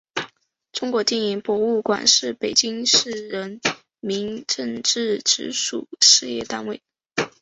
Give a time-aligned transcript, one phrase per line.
[0.71, 3.61] 中国电影博物馆是北京市人
[3.99, 6.81] 民政府直属事业单位。